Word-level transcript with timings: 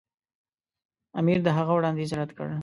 امیر 1.19 1.39
د 1.43 1.47
هغه 1.57 1.71
وړاندیز 1.75 2.11
رد 2.19 2.31
کړ. 2.37 2.47